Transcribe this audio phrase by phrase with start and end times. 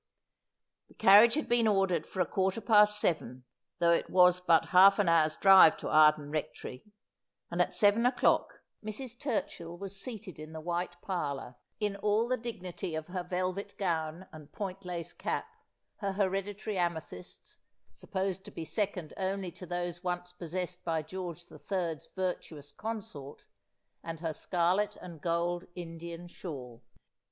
[0.87, 3.43] The carriage had been ordered for a quarter past seven,
[3.77, 6.83] though it was but half an hour's drive to Arden Rectory,
[7.51, 9.15] and at seven o'clock Mrs.
[9.15, 14.25] Turchill was seated in the white parlour, in all the dignity of her velvet gown
[14.31, 15.45] and point lace cap,
[15.97, 17.59] her here ditary amethysts,
[17.91, 23.45] supposed to be second only to those once possessed by George the Third's virtuous consort,
[24.03, 26.81] and her scarlet and gold Indian shawl.